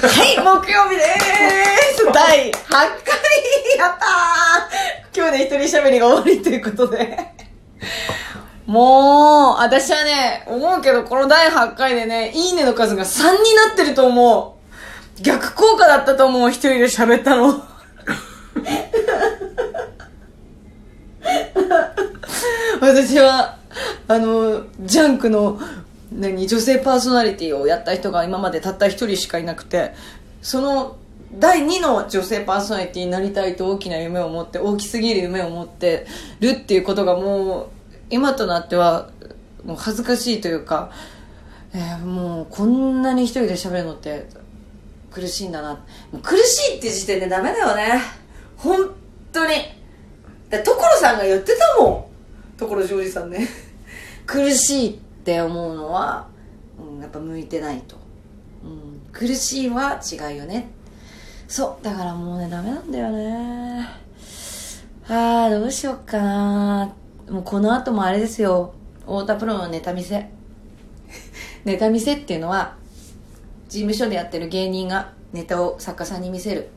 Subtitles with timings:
[0.00, 1.06] はい、木曜日でー
[1.96, 2.86] す 第8回
[3.76, 7.18] やったー今日で一人喋りが終わりということで。
[8.64, 14.56] もう、私はね、思うけど、この第8回でね、いいねの数が3になってると思
[15.18, 15.22] う。
[15.22, 17.60] 逆効果だったと思う、一人で喋ったの。
[22.80, 23.56] 私は、
[24.06, 25.58] あの、ジャンクの、
[26.12, 29.94] 何、女性パーソナリティをやった人が今までたった一人しかいなくて、
[30.42, 30.96] その、
[31.32, 36.06] 第2の女性パーソナリティになりたいと大きな夢を持って、大きすぎる夢を持って
[36.40, 37.68] るっていうことがもう、
[38.10, 39.10] 今となっては、
[39.64, 40.90] もう恥ずかしいというか、
[41.74, 44.26] えーもうこんなに一人で喋るのって
[45.10, 45.84] 苦しいんだな。
[46.22, 48.00] 苦しいって時点でダメだよね。
[48.56, 48.94] 本
[49.32, 49.52] 当に。
[50.48, 52.04] だ所さんが言ってたもん。
[52.58, 53.46] 所ジョージさんね。
[54.26, 55.07] 苦しいって
[55.40, 56.28] 思うのは、
[56.78, 57.96] うん、やっぱ向いてないと。
[58.64, 60.70] うん、苦しいは違うよね。
[61.46, 61.84] そう。
[61.84, 63.88] だからもうね、ダメなんだよね。
[65.08, 66.94] ああ、どうしよっかな。
[67.30, 68.74] もうこの後もあれですよ。
[69.00, 70.28] 太田プロのネタ見せ。
[71.64, 72.76] ネタ見せっていうのは、
[73.68, 76.68] 事務所でやってる芸人がネタを作家さんに見せる。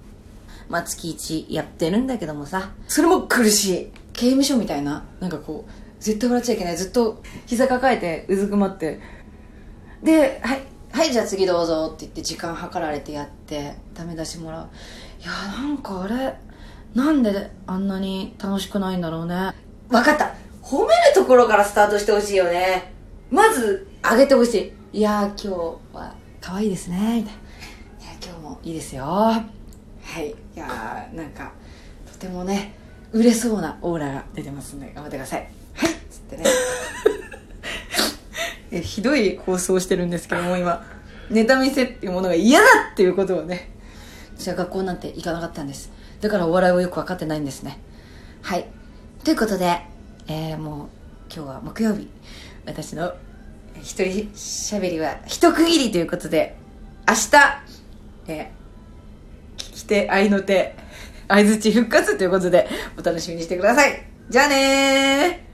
[0.70, 3.92] まあ、月一やってるんだけどもさ、それも苦しい。
[4.14, 5.72] 刑務所みたいな、なんかこう、
[6.02, 6.78] 絶対笑っちゃいけない。
[6.78, 9.00] ずっと膝抱えて、うずくまって。
[10.02, 14.70] で、はい、はい、じゃあ次どうぞって言って時間計られてやって、ダメ出しもらう。
[15.22, 16.34] いや、なんかあれ、
[16.96, 19.36] なんであんなに楽しくないんだろうね。
[19.90, 20.34] わかった。
[20.64, 22.92] 褒めるところからスタートしてほしいよね。
[23.30, 24.98] まず、上げてほしい。
[24.98, 26.98] いや、今日は可愛いですね。
[26.98, 27.22] みたいな。
[27.22, 27.32] いや、
[28.26, 29.04] 今日もいいですよ。
[29.06, 29.44] は
[30.20, 30.30] い。
[30.30, 31.52] いや、なんか、
[32.12, 32.74] とてもね、
[33.14, 35.48] 売れそうなオーラが出てますんで、頑張ってください。
[35.74, 35.90] はい。
[36.10, 36.44] つってね。
[38.72, 40.86] えひどい放送をしてるんですけども、今。
[41.30, 43.72] ネタ見せっていうものが嫌だっていうことをね。
[44.38, 45.92] 私は学校なんて行かなかったんです。
[46.22, 47.80] だからお笑いをよく分かってないんですね。
[48.42, 48.66] はい。
[49.24, 49.82] ということで、
[50.28, 50.88] えー、もう
[51.34, 52.10] 今日は木曜日。
[52.66, 53.14] 私の
[53.82, 56.56] 一人喋りは一区切りということで、
[57.08, 57.30] 明日、
[58.28, 60.76] えー、聞き手、愛の手、
[61.32, 62.68] 相づち復活ということで、
[63.00, 64.04] お楽しみにしてください。
[64.30, 65.51] じゃあねー